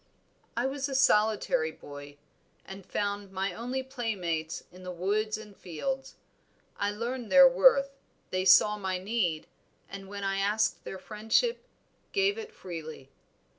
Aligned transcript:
"I 0.57 0.65
was 0.65 0.89
a 0.89 0.95
solitary 0.95 1.69
boy, 1.71 2.17
and 2.65 2.83
found 2.83 3.31
my 3.31 3.53
only 3.53 3.83
playmates 3.83 4.63
in 4.71 4.81
the 4.81 4.89
woods 4.91 5.37
and 5.37 5.55
fields. 5.55 6.15
I 6.77 6.89
learned 6.89 7.31
their 7.31 7.47
worth, 7.47 7.99
they 8.31 8.43
saw 8.45 8.77
my 8.79 8.97
need, 8.97 9.45
and 9.87 10.09
when 10.09 10.23
I 10.23 10.37
asked 10.39 10.85
their 10.85 10.97
friendship, 10.97 11.67
gave 12.13 12.39
it 12.39 12.51
freely. 12.51 13.11